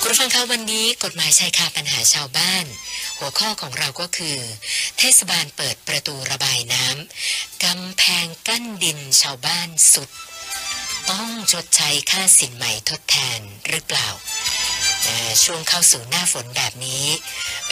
[0.00, 2.64] คุณผู้ฟังคะวันนี้กฎหมายชายคาปัญหาชาวบ้าน
[3.18, 4.36] หัวข้อของเราก็คือ
[4.98, 10.10] เทศบาลเปิดประตูระบายน้ำกำแพงกั้นดินชาวบ้านสุด
[11.10, 14.08] ต้องชดใช้ค่าสินใหม่ทดแทนหรือเปล่า
[15.44, 17.04] ช่วงเข้าสู่หน้าฝนแบบนี้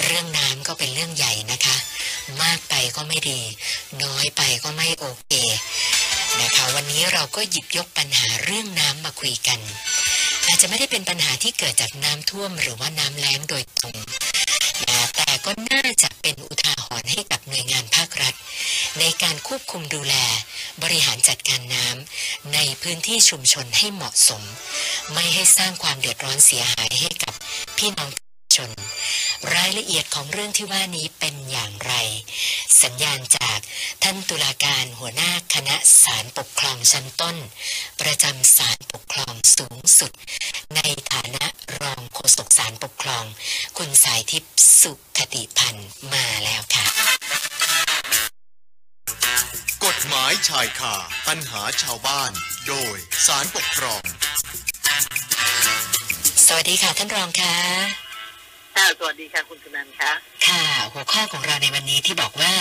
[0.05, 1.77] เรื่องน้ำก็เป็นเรื่องใหญ่นะคะ
[2.43, 3.41] มากไปก็ไม่ดี
[4.03, 5.33] น้อยไปก็ไม่โอเค
[6.41, 9.61] นะคะวันนี้เราก็หยิบยกปัญหาเรื่องน้ำมาคุยกัน
[10.47, 13.97] อาจจะไม่ได้เป็นปัญหาที่เกิดจากน้ำท่วมหรือว่าน้ำแล้งโดยตรง
[15.16, 18.34] แต่ก็น่าจะเป็นอุทาหรณ์ให้กับหน่วยงานภาครัฐ
[18.98, 20.15] ในการควบคุมดูแล
[20.83, 24.43] บริหารจัดการน้ำในพื้นที่ชุมชนให้เหมาะสม
[25.12, 27.34] ไม่ให้สร้างความเดือดร้อนเสียหายให้กับ
[27.78, 28.70] พี่น้อง ชาชน
[29.55, 31.95] รายละเอียดของเรื่องที่ว่านี้เป็นอย่างไร
[32.82, 33.59] สัญญาณจาก
[34.02, 37.36] ท่านตุลาการหัวหน้าคณะศาลปกครองชั้นต้น
[38.00, 40.12] ประจำศาลปกครองสูงสุด
[40.77, 40.80] ใน
[41.12, 41.46] ฐานะ
[41.80, 43.24] รองโฆษกศาลปกครอง
[43.78, 46.84] คุณสายทิพย์สุขติพันธ์มาแล้วค่ะ
[49.84, 50.94] กฎหมายชายคา
[51.28, 52.31] ปัญหาชาวบ้าน
[52.69, 54.03] โดยสารปกครอง
[56.47, 58.06] สวัสดีค่ะท่านรองค่ะ
[58.77, 60.12] ค่ะสวัสดีค่ะคุณสุนันท์คะ
[60.46, 62.52] ค่ะ หัวข้อของเราในวันนี้ที่บอกว่า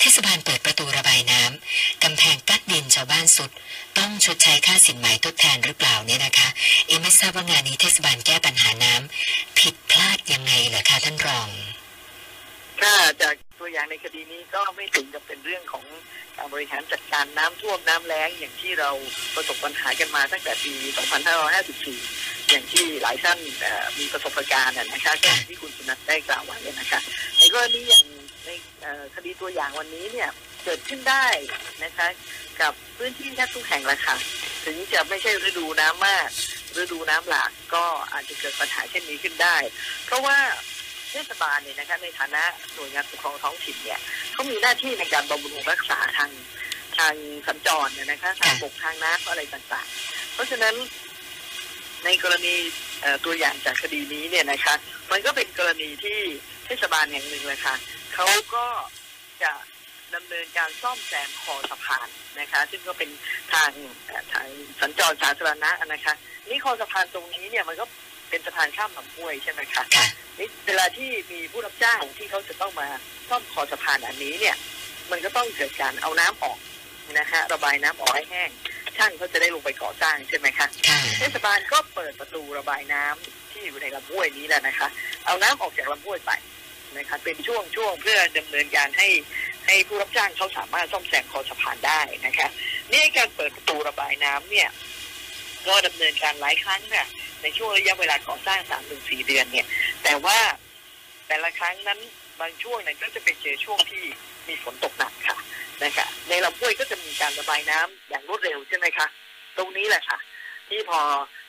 [0.00, 3.50] เทศบาลเปิดประตูระบายน้ำกำแพงกัดดินชาวบ้านสุด
[3.98, 6.48] ต้องชดใช้ค่าสินไหมทดแทนหรือเปล่าเนี่ยนะคะ
[6.86, 11.48] เอ็มไม่ทราบว่างานนี้เทศบาลแก้ปัญหาน้ำผิดพลาดยังไงเหรอคะท่านรอง
[12.82, 15.84] ค่ะจากตัวอย่างในคดีนี้ก็ไม่ถึงกับเป็นเรื่องของ
[16.36, 18.90] การบริหารจัดการน้ำท่วมน้ำแล้งอย่างที่เรา
[19.34, 20.72] ประสบปัญหากันมาตั้งแต่ปี
[21.50, 22.19] 2554
[22.50, 23.38] อย่างที่หลายท่าน
[23.98, 27.00] มีประสบการณ์นะคะก็ที่คุณสุนันท์ได้กล่าวไว้นะคะ
[27.38, 28.04] ในกรณีอย่าง
[28.46, 28.50] ใน
[29.14, 30.28] คดีตัวอย่างวันนี้เนี่ย
[30.64, 31.26] เกิดขึ้นได้
[31.84, 32.06] นะคะ
[32.60, 34.16] กับพื้นที่แทบทุกแห่งละค่ะ
[34.64, 36.28] ถึงจะไม่ใช่ฤดูน้ำมาก
[36.80, 39.56] ฤดูน้ำหลากก็อาจจะเกิดปัญหาเช่นนี้ขึ้นได้
[40.06, 40.38] เพราะว่า
[41.10, 42.42] เทศบาลเนี่ยนะคะในฐานะ
[42.74, 44.00] หน่วยงานปกครองท้องถิ่นเนี่ย
[44.32, 46.30] เขามีหน้าที่ในการบำรุงรักษาทาง
[46.98, 47.14] ทาง
[47.46, 50.74] สัญจรเนี่ยนะคะทางบกทางน้ำอะไรต่างๆ เพราะฉะนั้น
[52.04, 52.54] ในกรณี
[53.02, 54.74] เอ่อตัวอย่างจากคดีนี้เนี่ยนะคะ
[55.10, 56.18] มันก็เป็นกรณีที่
[56.66, 57.74] เทศบาลแห่งหนึ่งเลยค่ะ
[58.14, 58.66] เขาก็
[59.42, 59.52] จะ
[60.14, 62.08] ดำเนินการซ่อมแซมคอสะพาน
[62.40, 63.10] นะคะ ซึ่งก็เป็น
[63.52, 63.70] ทาง
[64.06, 64.46] เอ่อทาง
[64.80, 66.14] สัญจรสาธารณะนะคะ
[66.48, 67.84] นี่คอสะพานตรงนี้เนี่ยมันก็
[68.30, 70.06] เป็นสะพานข้ามลำห้วยใช่ไหมคะค่ะ
[70.38, 72.88] นี่เวลาที่มีผู้รับจ้างที่เขาจะต้องมา
[73.28, 74.56] ซ่อมคอสะพานอันนี้เนี่ย
[75.10, 76.58] มันก็ต้องเกิดการเอาน้ำออก
[77.18, 78.50] นะฮะระบายน้ำออกให้แห้ง
[78.96, 84.88] ช่างเขาจะได้ลงไปก่อสร้างใช่ไหมคะค่ะเทศบาลก็เปิดประตูระบายน้ำที่อยู่ในลำห้วยนี้แหละนะคะ
[85.26, 86.32] เอาน้ำออกจากลำห้วยไป
[86.96, 89.08] นะคะเป็นช่วงช่วงๆเพื่อดำเนินการให้
[89.66, 92.48] ให้ผู้รับจ้างเขาสามารถซ่อมแซมคอสะพานได้นะคะ
[92.92, 94.68] นี่การเปิดประตูระบายน้ำเนี่ย
[95.66, 97.06] ก็ดำเนินการหลายครั้งค่ะ
[97.42, 99.66] ในช่วงระยะเวลาก่อสร้างสามถึงสี่เดือนเนี่ย
[100.04, 100.38] แต่ว่า
[101.26, 102.00] แต่ละครั้งนั้น
[102.40, 104.02] บางช่วงเนี่ยก็จะไปเจอช่วงที่
[104.48, 105.36] มีฝนตกหนักค่ะ
[105.82, 109.06] นะคะในลำห้วยก็จะมีการระบายน้ำอย่างรวดเร็วใช่ไหมคะ
[109.56, 110.18] ตรงนี้แหละค่ะ
[110.68, 111.00] ที่พอ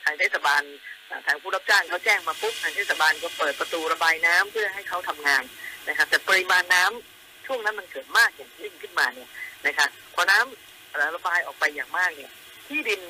[0.04, 0.62] ทางเทศบาล
[1.06, 5.42] เอ่อทางผู้รับจ้างเขาแจ้งมาปุ๊บทางเทศบาลก็เปิดประตูระบายน้ำเพื่อให้เขาทำงาน
[5.88, 9.30] นะคะแต่ปริมาณน้ำช่วงนั้นมันเกิดมากอย่างยิ่งขึ้นมาเนี่ย
[9.66, 12.30] นะคะพอน้ำเอ่อระบายออกไปอย่างมากเนี่ย
[12.68, 13.00] ที่ดิน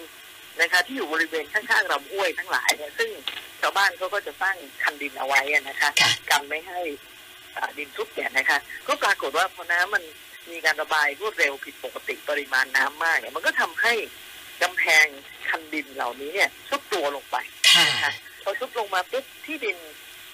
[0.60, 3.10] นะคะที่อยู่บริเวณข้างๆลำห้วยทั้งหลายเนี่ยซึ่ง
[3.60, 7.11] ชาวบ้านเขาก็จะสร้างคันดินเอาไว้อะนะคะค่ะกันไม่ให้อ่า
[7.78, 10.02] ดินทุบเนี่ยนะคะก็ปรากฏว่าพอน้ำมัน
[10.50, 13.94] มีการระบายรวดเร็วผิดปกติปริมาณน้ำมากเนี่ยมันก็ทำให้
[14.62, 15.06] กำแพง
[15.48, 17.36] คันดินเหล่านี้เนี่ยซุดตัวลงไป
[17.74, 19.78] ค่ะนะคะพอซุดลงมาปุ๊บที่ดิน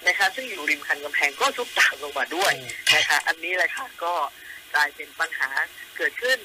[0.06, 2.53] นะคะ ซึ่งอยู่ริมคันกำแพงก็ซุดตามลงมาด้วย
[2.97, 4.15] นะคะ อันนี้แหละค่ะก็
[4.75, 5.50] กลายเป็นปัญหา
[5.97, 6.39] เกิดขึ้น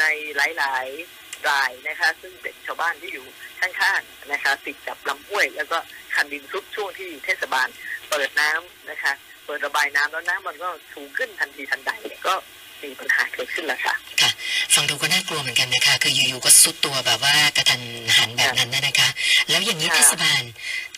[0.00, 0.04] ใน
[0.36, 3.26] หลาย ๆ รายนะคะ ซึ่งเป็นชาวบ้านที่อยู่
[3.60, 5.78] ข้างๆนะคะ ติดกับลำห้วย แล้วก็
[6.14, 7.68] คันดินซุดช่วงที่เทศบาล
[8.10, 9.12] เปิดน้ำนะคะ
[9.50, 12.34] ปิดระบายน้ำแล้วน้ำมันก็สูงขึ้นทันทีทันใดเนี่ยก็
[12.82, 14.30] มีปัญหาเกิดขึ้นแล้วค่ะค่ะ
[14.74, 17.82] ฟังดูก็น่ากลัวเหมือนกันนะคะ คืออยู่ๆก็สุดตัวแบบว่ากระทัน
[18.16, 19.08] หันแบบนั้นนะนะคะ
[19.50, 20.42] แล้วอย่างนี้ค่ะเทศบาล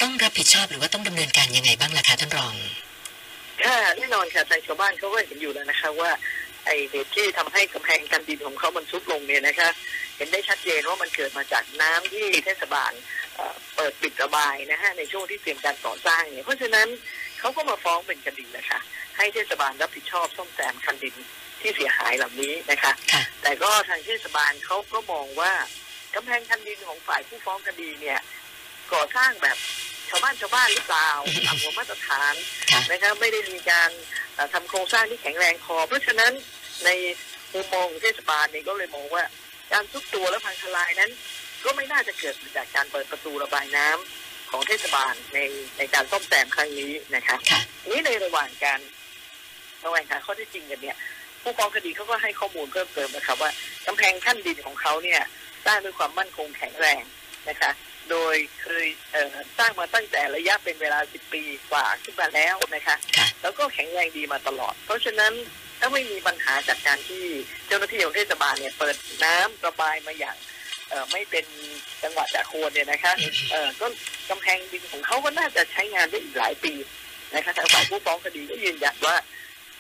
[0.02, 2.54] ต้องรับผิดชอบหรือว่าต้องดำเนินการยังไงบ้างล่ะคะท่านรอง
[3.64, 6.10] ค่ะแน่นอนค่ะทางชาวบ้านเขาก็เห็นอยู่แล้วนะคะ ว่า
[6.66, 9.68] ไอเหตุที่ทำให้กำแพงกันดินของเขามันซุดลงเนี่ยนะคะ
[10.16, 12.92] เห็นได้ชัดเจนว่ามันเกิดมาจากน้ำที่เทศบาล
[13.36, 16.88] เอ่อเปิดปิดระบายนะฮะในช่วงที่เตรียมการก่อสร้างเนี่ยเพราะฉะนั้น
[17.42, 18.80] เขาก็มาฟ้องเป็นคดีนะคะ
[19.16, 21.14] ให้เทศบาลรับผิดชอบซ่อมแซมคันดิน
[21.60, 25.52] ที่เสียหายเหล่านี้นะคะค่ะแต่ก็ทางเทศบาลเขาก็มองว่า
[26.14, 28.20] กำแพงคันดินของฝ่ายผู้ฟ้องคดีเนี่ย
[28.92, 29.56] ก่อสร้างแบบ
[30.08, 31.10] ชาวบ้านชาวบ้านหรือเปล่า
[31.46, 32.34] ต่ำกว่ามาตรฐาน
[32.72, 33.90] ค่ะนะครับไม่ได้มีการ
[34.34, 36.32] เอ่อทำโครงสร้างที่แข็งแรงพอเพราะฉะนั้น
[36.84, 36.90] ใน
[37.52, 39.24] มุมมองของเทศบาลเนี่ยก็เลยมองว่า
[39.72, 41.10] การทุบตัวและพังทลายนั้น
[41.64, 44.21] ก็ไม่น่าจะเกิดมาจากการเปิดประตูระบายน้ำ
[44.52, 45.38] ของเทศบาลใน
[45.78, 47.60] ในการซ่อมแซมครั้งนี้นะคะค่ะ
[47.90, 48.80] นี้ในระหว่างการ
[49.84, 50.96] ระหว่างหาข้อเท็จจริงกันเนี่ย
[51.42, 53.50] ผู้ฟ้องคดีเขาก็ให้ข้อมูลเพิ่มเติมนะครับ ว่า
[53.86, 55.20] กำแพงขั้นดินของเขาเนี่ย
[55.66, 57.02] สร้างด้วยความมั่นคงแข็งแรง
[57.48, 57.70] นะคะ
[58.10, 65.32] โดยเคยเอ่อสร้างมาตั้งแต่ระยะเป็นเวลา 10 ปีกว่าขึ้นมาแล้วนะคะค่ะแล้วก็แข็งแรงดีมาตลอด เพราะฉะนั้น
[65.80, 67.24] ถ้าไม่มีปัญหาจากการที่
[67.66, 70.51] เจ้าหน้าที่ของเทศบาลเนี่ยเปิดน้ำระบายมาอย่างเอ่อ
[71.12, 71.44] ไม่เป็น
[72.02, 73.86] จังหวะจากโคนเนี่ยนะคะอืมเออก็
[74.30, 76.72] กำแพงดินของเขาก็น่าจะใช้งานได้อีกหลายปี
[77.34, 79.16] นะคะทางฝ่ายผู้ฟ้องคดีก็ยืนยันว่า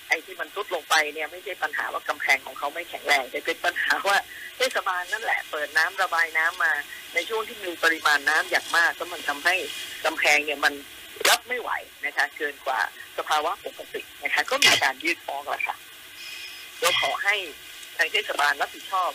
[0.08, 4.18] ไอ้ที่มันทรุดลงไปเนี่ยไม่ใช่ปัญหาว่ากำแพงของเขาไม่แข็งแรงแต่เป็นปัญหาว่า
[4.56, 6.72] เทศบาลนั่นแหละเปิดน้ำระบายน้ำมา
[7.14, 9.54] ในช่วงที่มีปริมาณน้ำอย่างมากก็มันทำให้
[10.04, 10.74] กำแพงเนี่ยมัน
[11.28, 11.70] รับไม่ไหว
[12.04, 12.80] นะคะเกินกว่า
[13.18, 15.76] สภาวะปกตินะคะก็มีการยื่นฟ้องแล้วค่ะ
[16.82, 17.34] ก็ขอให้
[17.96, 19.10] ทางเทศบาลรับผิดชอบ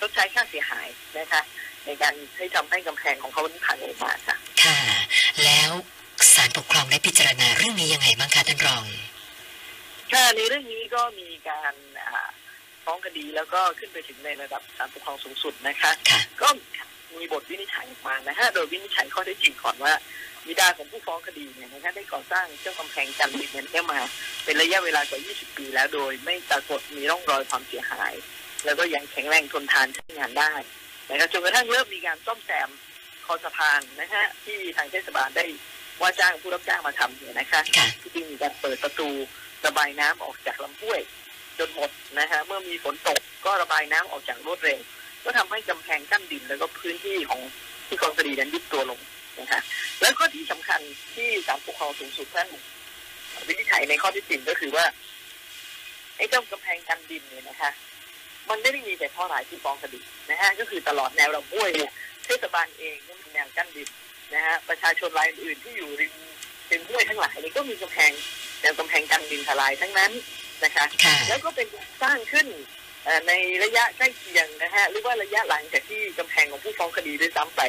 [0.00, 1.42] ชดใช้ค่าเสียหายนะคะ
[1.86, 4.78] ในการให้ทำให้กำแพงของเขาพังลงมาค่ะ ค่ะ
[5.44, 5.70] แล้ว
[6.34, 8.84] ศาลปกครองได้พิจารณาเรื่องนี้ยังไงบ้างคะท่านรอง
[10.12, 12.28] ค่ะในเรื่องนี้ก็มีการอ่า
[12.84, 16.48] ฟ้องคดีแล้วก็ขึ้นไปถึงในระดับศาลปกครองสูงสุดนะคะค่ะก็
[17.16, 19.92] มีบทวินิจฉัยออกมานะฮะโดยวินิจฉัยข้อเท็จจริงก่อนว่า
[20.46, 23.98] บิดาของผู้ฟ้องคดีเนี่ยนะคะได้ก่อสร้างเจ้ากำแพงกันดินเนี่ยมา
[24.44, 28.12] เป็นระยะเวลากว่า 20 ปีแล้วโดยไม่ปรากฏมีร่องรอยความเสียหาย
[28.64, 30.52] แล้วก็ยังแข็งแรงทนทานใช้งานได้
[31.08, 32.68] นะครับจนกระทั่งเริ่มมีการซ่อมแซม
[33.26, 35.44] คอสะพานนะฮะที่ทางเทศบาลได้
[36.00, 39.08] ว่าจ้างผู้รับจ้างมาทำเนี่ยนะคะค่ะที่จริงมีการเปิดประตู
[39.66, 41.00] ระบายน้ำออกจากลำห้วย
[41.58, 44.80] จนหมดนะฮะเมื่อมีฝนตกก็ระบายน้ำออกจากรวดเร็ว
[45.24, 47.40] ก็ทำให้กำแพงกั้นดินแล้วก็พื้นที่ของ
[47.86, 49.00] ที่กองคดีนั้นยุบตัวลง
[49.40, 49.60] นะคะ
[50.00, 50.80] แล้วก็ที่สำคัญ
[51.14, 52.48] ที่ศาลปกครองสูงสุดท่าน
[53.46, 54.84] วินิจฉัยในข้อที่จริงก็คือว่า
[56.16, 57.70] ไอ้เจ้ากำแพงกันดินเนี่ยนะคะ
[58.50, 60.00] มันไม่ได้มีแต่ข้อหลายที่ฟ้องคดี
[60.30, 61.90] นะฮะก็คือตลอดแนวลำห้วยเนี่ย
[62.26, 63.88] เทศบาลเองก็มีแนวกั้นดิน
[64.34, 66.14] นะฮะประชาชนรายอื่นๆที่อยู่ริม
[66.70, 68.12] ริมห้วยทั้งหลายนี่ก็มีกำแพง
[68.60, 70.12] แนวกำแพงกันดินทลายทั้งนั้น
[70.64, 71.66] นะคะค่ะแล้วก็เป็น
[72.02, 72.46] สร้างขึ้น
[73.04, 73.32] เอ่อใน
[73.64, 77.60] ระยะใกล้เคียงนะฮะหรือว่าระยะหลังจากที่กำแพงของผู้ฟ้องคดีด้วยซ้ำไป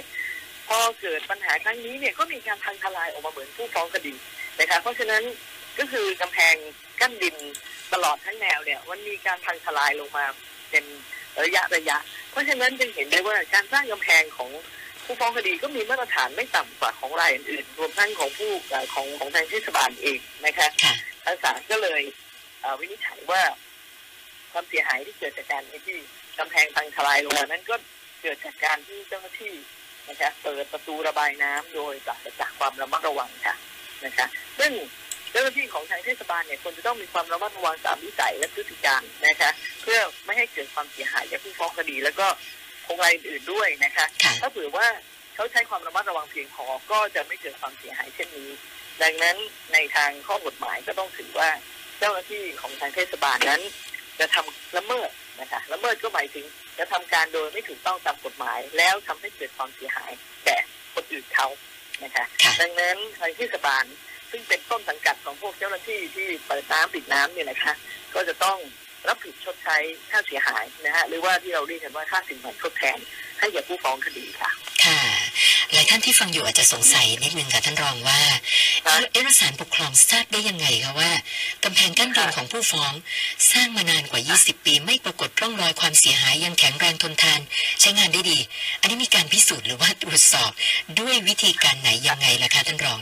[0.67, 4.13] พอเกิดปัญหาครั้งนี้เนี่ยก็มีการพังทลายออกมาเหมือนผู้ฟ้องคดี
[4.59, 5.23] นะคะเพราะฉะนั้น
[5.79, 6.55] ก็คือกำแพง
[7.01, 7.35] กั้นดิน
[7.93, 10.25] ตลอดทั้งแนวเนี่ยมันมีการพังทลายลงมา
[10.71, 10.83] เป็น
[11.43, 11.97] ระยะระยะ
[12.31, 14.49] เพราะฉะนั้นจึงเห็นได้ว่าการสร้างกำแพงของ
[15.05, 18.51] ผู้ฟ้องคดีก็มีมาตรฐานไม่ต่ำกว่าของรายอื่นรวมทั้งของผู้
[18.93, 20.67] ของของทางเทศบาลเองนะคะ
[21.25, 22.01] ทางศาลก็เลย
[22.79, 23.41] วินิจฉัยว่า
[24.51, 25.97] ความเสียหายที่เกิดจากการที่
[26.39, 27.75] กำแพงพังทลายลงมานั้นก็
[28.21, 29.55] เกิดจากการที่เจ้าหน้าที่
[30.09, 33.55] นะคะเปิดประตูระบายน้ำโดยปราศจากความระมัดระวังค่ะ
[34.05, 34.27] นะคะ
[34.59, 34.71] ซึ่ง
[35.31, 39.49] เจ้าหน้าที่ของทางเทศบาลเนี่ยควรจะต้องมีความระมัดระวังตามวิสัยและพฤติการนะคะ
[39.81, 42.27] เพื่อไม่ให้เกิดความเสียหายแก่ผู้ฟ้องคดี แล้วก็
[42.87, 44.87] คงรายอื่นๆด้วยนะคะค่ะถ้าเผื่อว่า
[45.35, 48.49] เขาใช้ความระมัดระวังเพียงพอก็จะไม่เกิดความเสียหายเช่นนี้
[49.03, 49.37] ดังนั้น
[49.73, 51.49] ในทางข้อกฎหมายก็ต้องถือว่า
[51.99, 53.61] เจ้าหน้าที่ของทางเทศบาลนั้น
[54.19, 55.09] จะทำละเมิด
[55.41, 56.45] นะคะละเมิดก็หมายถึง
[56.79, 60.11] จะทำการโดยไม่ถูกต้องตามกฎหมาย แล้วทำให้เกิดความเสียหาย
[60.45, 60.57] แก่
[60.93, 61.47] คนอื่นเขา
[62.03, 63.85] นะคะค่ะดังนั้นทางเทศบาล
[64.31, 67.73] ซึ่งเป็นต้นสังกัดของพวกเจ้าหน้าที่ที่เปิดน้ำปิดน้ำเนี่ยนะคะ
[68.15, 68.57] ก็จะต้อง
[69.07, 69.77] รับผิดชดใช้
[70.09, 72.97] ค่าเสียหายนะฮะหรือว่าที่เราเรียกกันว่าค่าสินไหมทดแทน
[73.39, 74.49] ให้แก่ผู้ฟ้องคดีค่ะ
[74.85, 75.01] ค่ะ
[75.73, 78.19] หลายท่านที่ฟังอยู่อาจจะสงสัยนิดนึงค่ะท่านรองว่า
[78.85, 81.11] ครับเอะแล้วศาลปกครองทราบได้ยังไงคะว่า
[81.63, 82.93] กำแพงกั้นดินของผู้ฟ้อง
[83.51, 87.39] สร้างมานานกว่า 20 ปี ไม่ปรากฏร่องรอยความเสียหายยังแข็งแรงทนทาน
[87.79, 88.37] ใช้งานได้ดี
[88.79, 90.51] อันนี้มีการพิสูจน์หรือว่าตรวจสอบ
[90.99, 93.01] ด้วยวิธีการไหนยังไงล่ะคะท่านรอง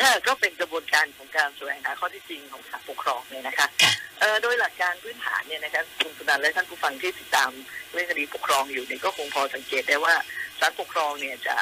[0.00, 7.50] ค่ะก็เป็นกระบวนการของการแสวงหาข้อเที่จริงของศาลปกครองเนี่ยนะคะค่ะเอ่อโดยหลักการพื้นฐานเนี่ยนะครับคุณสุนันท์และท่านผู้ฟังที่ติดตาม
[7.92, 10.14] เรื่องคดีปกครองอยู่เนี่ยก็คงพอสังเกตได้ว่า
[10.60, 11.54] ศาลปกครองเนี่ยจะ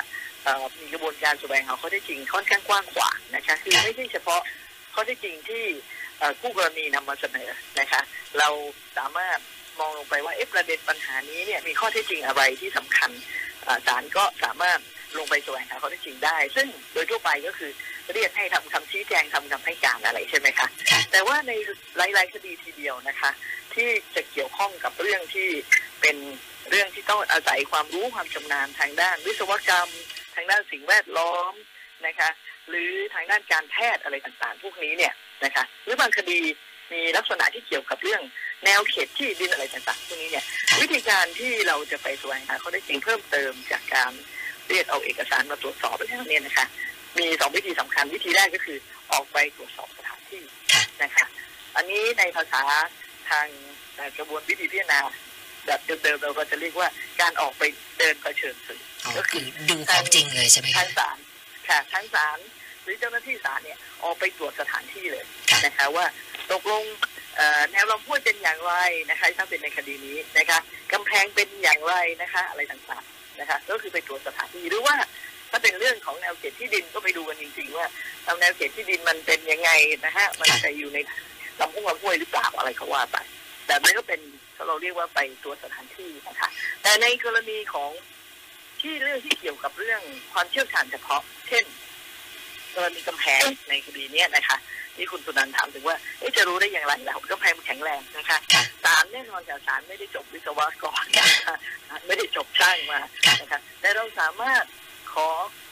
[0.45, 4.41] เอ่อมีกระบวนการแสวงหาข้อเท็จจริงค่อนข้างกว้างขวางนะคะคือค่ะไม่ใช่เฉพาะ
[4.95, 5.65] ข้อเท็จจริงที่
[6.19, 7.49] เอ่อคู่กรณีนำมาเสนอ
[7.81, 8.01] นะคะ
[8.39, 8.49] เรา
[8.99, 9.39] สามารถ
[9.81, 13.11] มองลงไปว่าเอ๊ะประเด็นปัญหานี้เนี่ยมีข้อเท็จจริงอะไรที่สำคัญ
[13.65, 14.79] เอ่อศาลก็สามารถ
[15.19, 17.71] ลงไปแสวงหาข้อเท็จจริงได้ ซึ่งโดยทั่วไปก็คือ
[18.15, 21.53] เรียกให้ทำคำชี้แจงทำคำให้การอะไรใช่ไหมคะค่ะแต่ว่าใน
[21.97, 23.31] หลาย ๆ คดีทีเดียวนะคะ
[23.75, 25.49] ที่จะเกี่ยวข้องกับเรื่องที่
[26.01, 26.17] เป็น
[26.71, 29.91] เรื่องที่ต้องอาศัยความรู้ความชำนาญทางด้าน วิศวกรรม
[30.35, 31.53] ทางด้านสิ่งแวดล้อม
[32.07, 32.31] นะคะ
[32.69, 35.15] หรือทางด้านการแพทย์อะไรต่างๆ พวกนี้เนี่ย
[35.45, 36.41] นะคะหรือบางคดี
[36.93, 38.23] มีลักษณะที่เกี่ยวกับเรื่อง
[38.65, 44.13] แนวเขตที่ดินอะไรต่างๆพวกนี้เนี่ยค่ะวิธีการที่เราจะไปแสวงหาข้อได้จริงเพิ่มเติมจากการ
[44.69, 46.67] เรียกเอาเอกสารมาตรวจสอบแล้วเนี่ยนะคะ
[47.19, 48.79] มีสองวิธีสำคัญวิธีแรกก็คือ
[49.13, 51.25] ออกไปตรวจสอบสถานที่ค่ะนะคะ
[51.77, 52.63] อันนี้ในภาษา
[53.31, 53.47] ทาง
[53.97, 55.01] เอ่อกระบวนวิธีพิจารณา
[55.67, 56.89] แบบเดิมๆเราก็จะเรียกว่า
[57.21, 57.63] การออกไป
[57.99, 61.17] เดินเผชิญสื่ออ๋อก็คืคืออดูของจริงเลยใช่ไหมทาคะงศาล
[61.57, 62.39] นะคะทั้งศาล
[62.83, 66.07] หรือเจ้าหน้าที่ศาลเนี่ยออกไปตรวจสถานที่เลยค่ะนะคะว่า
[66.51, 66.85] ตกลง
[67.37, 68.75] เอ่อแนวลำห้วยเป็นอย่างไร
[69.11, 70.59] นะคะถ้าเป็นในคดีนี้นะคะ
[70.93, 74.97] กำแพงเป็นอย่างไรนะคะ อะไรต่างๆนะคะ ก็คือไปตรวจสถานที่หรือว่า
[75.51, 77.87] ถ้าเป็นเรื่องของแนวเขตที่ดินก็ไปดูกันจริงๆว่า
[78.25, 79.71] เอาแนวเขตที่ดินมันเป็นยังไง
[80.05, 80.99] นะฮะมันจะอยู่ใน
[81.61, 83.17] ลำห้วยลำห้วยหรือเปล่าอะไรเขาว่าไป
[83.67, 84.21] แต่ไม่ก็เป็น
[84.69, 86.49] เราเรียกว่าไปตรวจสถานที่นะคะ
[86.83, 87.91] แต่ในกรณีของ
[88.81, 90.01] ที่เรื่องที่เกี่ยวกับเรื่อง
[90.33, 91.65] ความเชี่ยวชาญเฉพาะ เช่น
[92.75, 94.57] กรณีกำแพงในคดีเนี้ยนะคะ
[94.97, 101.57] ที่คุณสุนันท์ถามถึงว่าเอ๊ะจะรู้ได้อย่างไรล่ะกำแพงมันแข็งแรงนะคะค่ะศาลแน่นอนจากศาลไม่ได้จบวิศวกรนะคะ
[102.07, 104.65] ไม่ได้จบช่างมาค่ะนะคะแต่เราสามารถ
[105.15, 105.29] ขอ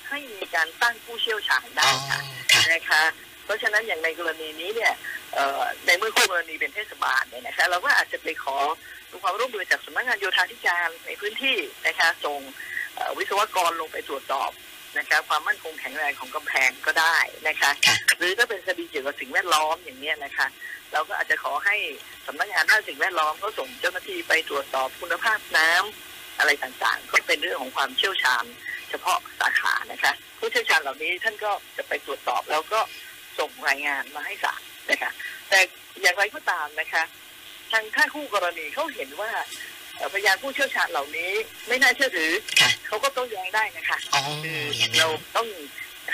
[0.08, 2.20] ให้มีการตั้งผู้เชี่ยวชาญอ๋ได้อค่ะ
[2.52, 3.02] ค่ะนะคะ
[3.44, 4.92] เพราะฉะนั้นอย่างในกรณีนี้เนี่ย
[5.34, 8.56] เอ่อในเมื่อคู่กรณีเป็นเทศบาลเนี่ยนะคะ เราก็อาจจะไปขอ
[9.10, 12.40] ดูความร่วมมือจากสำนักงานโยธาธิการในพื้นที่นะคะส่ง
[12.94, 14.50] เอ่อวิศวกรลงไปตรวจสอบ
[14.98, 17.16] นะคะความมั่นคงแข็งแรงของกำแพงก็ได้
[17.48, 20.46] นะคะค่ะหรือถ้าเป็นคดีเกี่ยวกับสิ่งแวดล้อมอย่างเนี้ยนะคะ
[20.92, 21.76] เราก็อาจจะขอให้
[22.26, 28.44] สำนักงานด้านสิ่งแวดล้อมก็ส่งเจ้าหน้าที่ไปตรวจสอบคุณภาพน้ำอะไรต่างๆ ก็เป็นเรื่องของความเชี่ยวชาญ
[28.90, 32.80] เฉพาะสาขานะคะผู้เชี่ยวชาญเหล่านี้ท่านก็จะไปตรวจสอบแล้วก็
[33.38, 35.10] ส่งรายงานมาให้ศาลนะคะ
[35.48, 35.60] แต่
[36.02, 37.02] อย่างไรก็ตามนะคะ
[37.72, 39.30] ทางข้างคู่กรณีเขาเห็นว่า
[39.96, 41.32] เอ่อพยานผู้เชี่ยวชาญเหล่านี้
[41.68, 45.48] ไม่น่าเชื่อถือค่ะเขาก็โต้แย้งได้นะคะอ๋อคืออย่างนั้เรานต้อง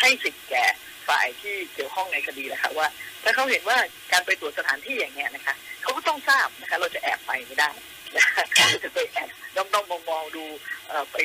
[0.01, 0.65] ให้สิทธิ์แก่
[1.09, 2.87] ฝ่ายที่เกี่ยวข้องในคดีนะคะว่า
[3.23, 3.79] ถ้าเขาเห็นว่า
[4.13, 7.71] การไปตรวจสถานที่อย่างเงี้ยนะคะเขาก็ต้องทราบนะคะ เราจะแอบไปไม่ได้
[8.17, 10.45] นะคะเราจะไปแอบด้อมๆมองๆดู
[10.89, 11.17] เอ่อไป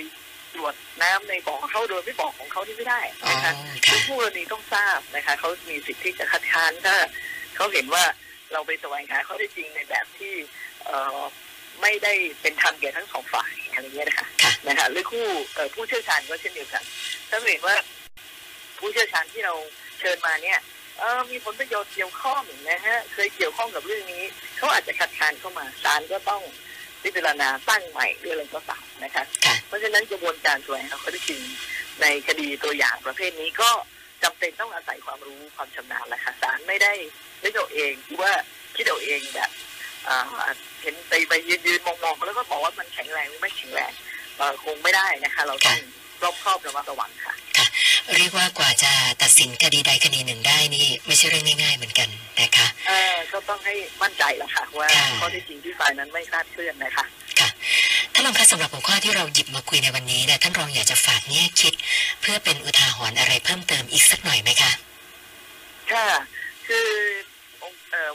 [0.53, 3.53] ตรวจน้ำในบ่อเขาโดยไม่บอกของเขาที่ไม่ได้อ๋อนะคะค่ะ
[3.89, 6.95] ทุกผู้กรณีต้องทราบนะคะเขามีสิทธิ์ที่จะคัดค้านถ้า
[7.55, 8.03] เขาเห็นว่า
[8.53, 10.33] เราไปแสวงหาข้อเท็จจริงในแบบที่
[10.85, 11.19] เอ่อ
[11.81, 16.83] ไม่ได้เป็นธรรมแก่ทั้งสองฝ่ายอะไรเงี้ยนะคะค่ะนะคะหรือคู่เอ่อผู้เชี่ยวชาญก็เช่นเดียวกัน
[17.29, 17.75] ถ้าเห็นว่า
[18.79, 19.53] ผู้เชี่ยวชาญที่เรา
[19.99, 20.59] เชิญมาเนี่ย
[20.99, 24.23] เออมีผลประโยชน์เกี่ยวข้องนะฮะเคยเกี่ยวข้องกับเรื่องนี้
[24.57, 26.41] เขาอาจจะคัดค้านเข้ามาศาลก็ต้อง
[27.03, 31.41] พิจารณาตั้งใหม่เรื่องอะไรก็ตามนะคะค่ะเพราะฉะนั้นกระบวนการแสวงหาข้อเท็จจริง
[32.01, 33.69] ในคดีตัวอย่างประเภทนี้ก็
[34.23, 36.93] จำเป็นต้องอาศัยความรู้ความชำนาญแหละค่ะศาลไม่ได้
[37.41, 38.33] ไม่เอาเองหรือว่า
[38.75, 39.49] คิดเอาเองแบบ
[40.07, 40.51] อ่า
[40.81, 43.91] เห็นไปไปยืนยืนมองๆแล้วก็บอกว่ามันแข็งแรงหรือไม่แข็งแรง
[44.37, 45.79] เอ่อคงไม่ได้นะคะ เราต้อง
[46.23, 47.33] รอบคอบระมัดระวังค่ะ
[48.15, 48.91] เรียกว่ากว่าจะ
[49.21, 52.28] ตัดสินคดีใดคดีหนึ่งได้นี่ ไม่ใช่เรื่องง่ายๆเหมือนกันนะ
[52.59, 57.05] คะเออก็ต้องให้มั่นใจแหละค่ะ ว่าค่ะข้อเที่จริงที่ฝ่ายนั้นไม่คลาดเคลื่อนนะคะ
[58.13, 61.73] ท่านรองคะสำหรับหัวข้อที่เราหยิบมาคุยในวันนี้เนี่ยท่านรองอยากจะฝากแง่คิด
[62.21, 64.71] เพื่อเป็นอุทาหรณ์อะไรเพิ่มเติมอีกสักหน่อยไหมคะ
[65.91, 66.07] ค่ะ
[66.67, 66.87] คือ
[67.63, 68.11] องค์เอ่อ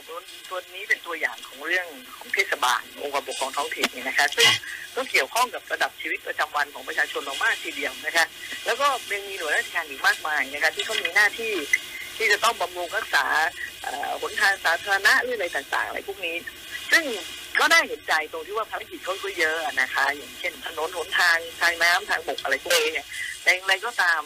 [0.49, 1.87] ตัวนี้เป็นตัวอย่างของเรื่อง
[2.17, 4.57] ของเทศบาลองค์กรปกครองท้องถิ่นเนี่ยนะคะซึ่งค่ะ
[4.95, 8.25] ก็เกี่ยวข้องกับระดับชีวิตประจำวันของประชาชนเรามากทีเดียวนะคะ
[8.65, 11.53] แล้วก็ยังมีหน่วยราชการอีกมากมายนะคะที่เขามีหน้าที่
[12.17, 13.64] ที่จะต้องบำรุงรักษาเอ่อ
[14.21, 16.35] หนทางสาธารณะหรืออะไรต่างๆอะไรพวกนี้
[16.91, 17.03] ซึ่ง
[17.59, 23.07] ก็ได้เห็นใจตรงที่ว่าภารกิจเขาก็เยอะนะคะ อย่างเช่นถนนหนทางทางน้ำทางบกอะไรพวกนี้เนี่ย
[23.43, 24.21] แต่อย่างไรก็ตาม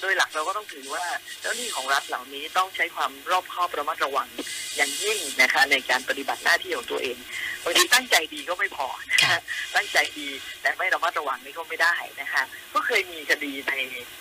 [0.00, 1.04] โดยหลักเราก็ต้องถือว่า
[1.40, 4.28] เจ้าหน้าที่ของรัฐเหล่านี้ต้องใช้ความรอบคอบระมัดระวัง
[4.76, 7.16] อย่างยิ่งนะคะ ในการปฏิบัติหน้าที่ของตัวเอง
[7.64, 9.38] บางทีตั้งใจดีก็ไม่พอนะคะค่ะ
[9.76, 10.28] ตั้งใจดี
[10.62, 12.42] แต่ไม่ระมัดระวังนี่ก็ไม่ได้นะคะ
[12.74, 13.72] ก็เคยมีคดีใน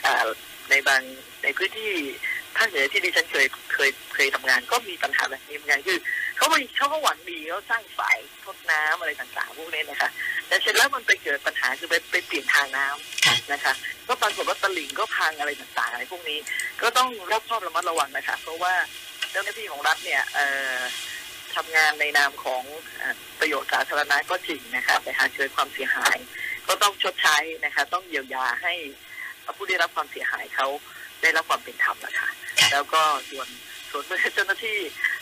[0.04, 0.28] เอ่อ
[0.70, 1.02] ในบาง
[1.44, 1.94] ในพื้นที่
[2.58, 5.98] ภาคเหนือที่ดิฉันเคยเคยเคยทำงานก็มีปัญหาแบบนี้เหมือนกันคือ
[6.38, 10.10] เขาไปเขาก็หวังดีเขาสร้างฝ่ายทดน้ำอะไรต่างๆพวกนี้นะคะ
[10.48, 13.74] แต่เสร็จแล้วมันไปเกิดปัญหาคือไปไปเปลี่ยนทางน้ำค่ะนะคะ
[14.08, 16.40] ก็ปรากฏว่าตลิ่งก็พังอะไรต่างๆอะไรพวกนี้
[16.82, 18.74] ก็ต้องรอบคอบระมัดระวังนะคะ เพราะว่า
[19.32, 20.46] เจ้าหน้าที่ของรัฐเนี่ยเอ่
[20.78, 20.80] อ
[21.56, 22.64] ทำงานในนามของ
[22.98, 26.18] เอ่อประโยชน์สาธารณะก็จริงนะคะแต่หากเกิดความเสียหาย
[26.68, 28.74] ก็ต้องชดใช้นะคะ ต้องเยียวยาให้
[29.58, 30.68] ผู้ได้รับความเสียหายเขา
[31.22, 33.48] ได้รับความเป็นธรรมนะคะค่ะแล้วก็ส่วน
[33.92, 34.78] ส่วนเมื่อเจ้าหน้าที่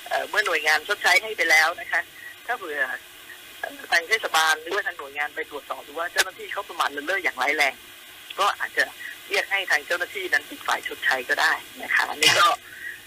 [0.07, 2.01] เอ่อเมื่อหน่วยงานชดใช้ให้ไปแล้วนะคะ
[2.45, 2.79] ถ้าเผื่อ
[3.59, 7.75] เอ่อทางเทศบาลหรือว่าทางหน่วยงานไปตรวจสอบดูว่าเจ้าหน้าที่เขาประมาทเลินเล่ออย่างร้ายแรง
[8.39, 8.83] ก็อาจจะ
[9.29, 12.47] เรียกให้ทางเจ้าหน้าที่นั้นเป็นฝ่ายชดใช้ก็ได้นะคะอันนี่ก็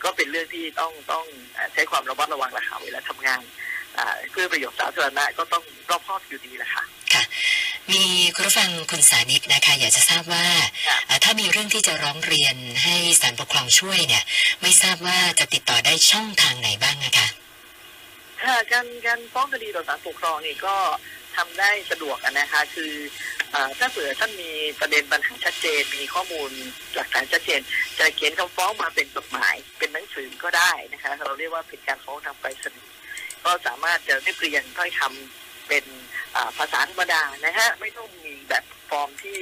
[0.04, 3.42] ก็เป็นเรื่องที่ต้องต้องเอ่อใช้ความระมัดระวังและค่ะเวลาทำงาน
[3.96, 6.84] อ่าเพื่อประโยชน์สาธารณะก็ต้องรอบคอบอยู่ดีแหละค่ะ
[7.92, 10.46] มีคุณผู้ฟังคุณสานิตนะคะ อยากจะทราบว่า
[10.88, 14.24] ค่ะเอ่อถ้ามีเรื่องที่จะร้องเรียนให้ศาลปกครองช่วยเนี่ย
[14.62, 17.26] ไม่ทราบว่าจะติดต่อได้ช่องทางไหนบ้างนะคะ
[18.42, 20.76] ค่ะการการฟ้องคดีต่อศาลปกครองนี่ก็
[21.36, 22.92] ทำได้สะดวกอะนะคะ คือ
[23.52, 26.50] เออถ้าเผื่อท่านมีประเด็นปัญหาชัดเจน มีข้อมูล
[26.94, 27.60] หลักฐานชัดเจน
[27.98, 32.92] จะเขียนคำฟ้องมาเป็นจดหมาย เป็นหนังสือก็ได้นะคะ เราเรียกว่าเป็นการฟ้องทางไปรษณีย์
[33.44, 35.84] ก็สามารถจะเรียบเรียงถ้อยคำ เป็น
[36.58, 39.38] ภาษาธรรมดานะฮะไม่ต้องมีแบบฟอร์มที่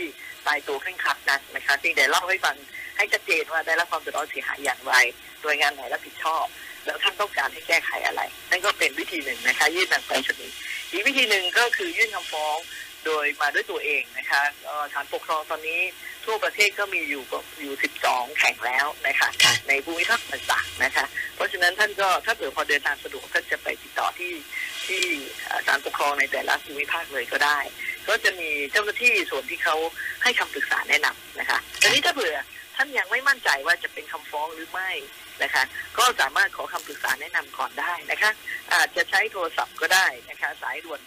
[0.47, 2.57] ตายตัวเคร่งครัดนักนะคะจริงแต่เล่าให้ฟัง
[2.97, 4.95] ให้ชัดเจนว่าได้รับความเดือดร้อนเสียหายอย่างไร
[5.43, 6.45] หน่วยงานไหนรับผิดชอบ
[6.87, 10.57] แล้วท่านต้องการให้แก้ไขอะไร นั่นก็เป็นวิธีหนึ่งนะคะ ยื่นหนังไปรษณีย์
[10.91, 12.57] อีกวิธีหนึ่งก็คือยื่นคำฟ้อง
[13.07, 15.81] โดยมาด้วยตัวเองนะคะเอ่อศาลปกครองตอนนี้
[16.27, 17.75] ทั่วประเทศก็มีอยู่ก็อยู่
[18.07, 24.33] 12แข่งแล้วนะคะค่ะในภูมิภาคต่างๆนะคะ เพราะฉะนั้นท่านก็ถ้าเกิดพอเดินทางสะดวกท่านจะไปติดต่อที่
[24.87, 25.03] ที่
[25.45, 27.59] เอ่อศาลปกครองในแต่ละภูมิภาคเลยก็ได้
[28.09, 29.77] ก็จะมีเจ้าหน้าที่ส่วนที่เขา
[30.23, 32.37] ให้คำปรึกษาแนะนำนะคะทีนี้ถ้าเผื่อ
[32.77, 34.91] ท่านยังไม่มั่นใจว่าจะเป็นคำฟ้องหรือไม่
[35.43, 35.65] นะคะ
[35.99, 38.31] ก็สามารถขอคำปรึกษาแนะนำก่อนได้นะคะ
[38.73, 41.00] อาจจะใช้โทรศัพท์ก็ได้นะคะ สายด่วน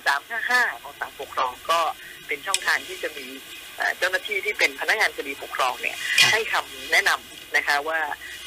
[0.00, 1.80] 1355 ของศาลปกครองก็
[2.26, 3.26] เป็นช่องทางที่จะมี
[3.78, 8.00] เอ่อเจ้าหน้าที่ที่เป็นพนักงานคดีปกครองเนี่ยค่ะให้คำแนะนำนะคะว่า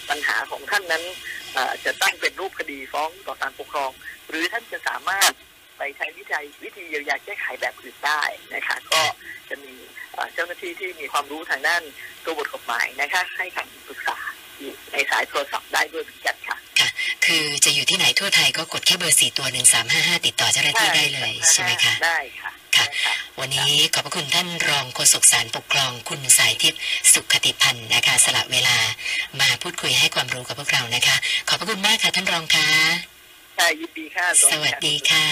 [0.09, 1.03] ปัญหาของท่านนั้น
[1.53, 3.91] เอ่อจะตั้งเป็นรูปคดีฟ้องต่อศาลปกครอง
[4.29, 5.31] หรือท่านจะสามารถ
[5.77, 8.23] ไปใช้วิธีวิธีเยียวยาแก้ไขแบบอื่นได้
[8.53, 9.01] นะคะก็
[9.50, 9.73] จะมี
[10.13, 11.81] เอ่อเจ้าหน้าที่ที่มีความรู้ทางด้าน
[12.23, 14.17] ตัวบทกฎหมายนะคะให้คำปรึกษา
[14.59, 16.89] อยู่ในสายโทรศัพท์ได้ด้วยเหมือนกันค่ะค่ะ
[17.25, 22.89] คือจะอยู่ที่ไหนทั่วไทยก็กดแค่เบอร์สี่ตัวหนึ่งสามห้าห้าติดต่อเจ้าหน้าที่ได้เลยใช่ไหมคะได้ค่ะค่ะได้ ค่ะ
[23.39, 26.81] วันนี้ขอบพระคุณท่านรองโฆษกสารปกครองคุณสายทิพย์
[27.13, 28.77] สุขติพันธ์นะคะ สละเวลา
[29.39, 31.15] มาพูดคุยให้ความรู้กับพวกเรานะคะ
[31.47, 32.67] ขอบพระคุณมากค่ะท่านรองค่ะ
[33.57, 35.25] ค่ะยินดีค่ะ สวัสดีค่ะ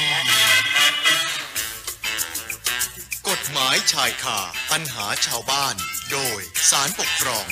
[3.29, 4.39] กฎหมายชายคา
[4.71, 5.75] ปัญหาชาวบ้าน
[6.11, 6.39] โดย
[6.69, 7.45] สารปกครอง